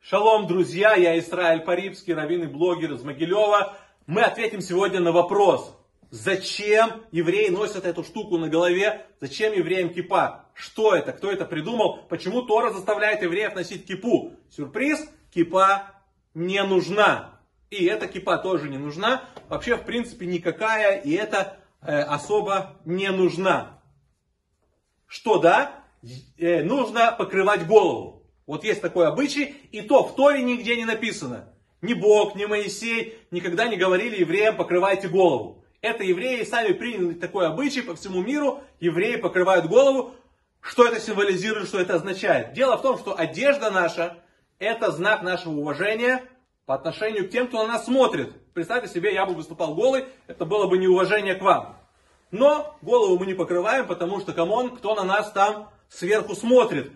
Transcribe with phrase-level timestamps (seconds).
[0.00, 3.78] Шалом, друзья, я Исраиль Парибский, раввин и блогер из Могилева.
[4.06, 5.74] Мы ответим сегодня на вопрос,
[6.10, 12.00] зачем евреи носят эту штуку на голове, зачем евреям кипа, что это, кто это придумал,
[12.10, 14.32] почему Тора заставляет евреев носить кипу.
[14.50, 15.94] Сюрприз, кипа
[16.34, 17.40] не нужна.
[17.70, 23.10] И эта кипа тоже не нужна, вообще в принципе никакая, и это э, особо не
[23.10, 23.80] нужна.
[25.06, 25.78] Что да,
[26.38, 28.22] нужно покрывать голову.
[28.46, 31.52] Вот есть такой обычай, и то в Торе нигде не написано.
[31.82, 35.64] Ни Бог, ни Моисей никогда не говорили евреям покрывайте голову.
[35.80, 38.60] Это евреи сами приняли такой обычай по всему миру.
[38.80, 40.14] Евреи покрывают голову.
[40.60, 42.52] Что это символизирует, что это означает?
[42.52, 44.18] Дело в том, что одежда наша
[44.58, 46.24] это знак нашего уважения
[46.66, 48.32] по отношению к тем, кто на нас смотрит.
[48.54, 51.76] Представьте себе, я бы выступал голый, это было бы неуважение к вам.
[52.32, 56.92] Но голову мы не покрываем, потому что, come on, кто на нас там сверху смотрит.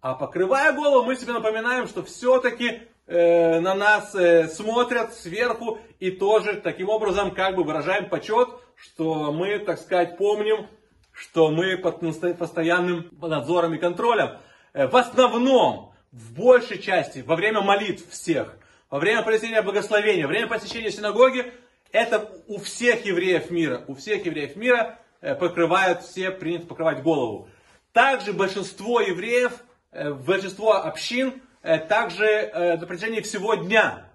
[0.00, 6.10] А покрывая голову, мы себе напоминаем, что все-таки э, на нас э, смотрят сверху и
[6.10, 10.68] тоже таким образом как бы выражаем почет, что мы, так сказать, помним,
[11.12, 12.00] что мы под
[12.38, 14.38] постоянным надзором и контролем.
[14.72, 18.56] Э, в основном, в большей части, во время молитв всех,
[18.90, 21.52] во время произнесения благословения, во время посещения синагоги,
[21.90, 27.48] это у всех евреев мира, у всех евреев мира э, покрывают, все принято покрывать голову.
[27.96, 29.64] Также большинство евреев
[29.96, 34.10] Э, большинство общин э, также э, на протяжении всего дня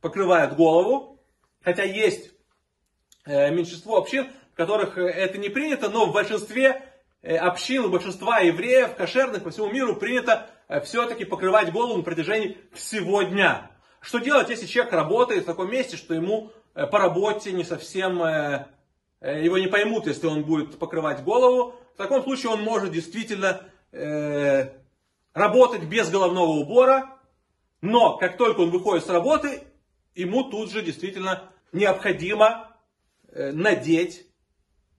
[0.00, 1.20] покрывают голову,
[1.62, 2.30] хотя есть
[3.24, 6.82] меньшинство общин, в которых это не принято, но в большинстве
[7.22, 10.50] общин, у большинства евреев, кошерных по всему миру принято
[10.82, 13.70] все-таки покрывать голову на протяжении всего дня.
[14.00, 18.18] Что делать, если человек работает в таком месте, что ему по работе не совсем,
[19.20, 21.76] его не поймут, если он будет покрывать голову.
[21.94, 23.62] В таком случае он может действительно
[23.92, 24.70] э,
[25.34, 27.18] работать без головного убора,
[27.80, 29.62] но как только он выходит с работы,
[30.14, 32.76] ему тут же действительно необходимо
[33.28, 34.26] э, надеть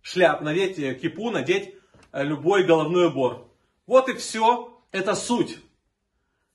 [0.02, 1.76] шляп, надеть э, кипу, надеть
[2.12, 3.50] э, любой головной убор.
[3.88, 4.70] Вот и все.
[4.92, 5.58] Это суть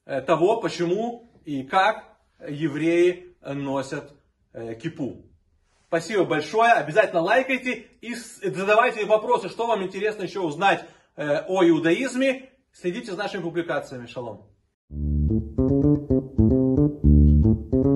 [0.04, 4.12] э, того, почему и как евреи носят
[4.52, 5.24] э, кипу.
[5.88, 6.72] Спасибо большое.
[6.72, 10.84] Обязательно лайкайте и задавайте вопросы, что вам интересно еще узнать
[11.18, 12.48] Э, о иудаизме.
[12.72, 14.06] Следите за нашими публикациями.
[14.06, 14.46] Шалом.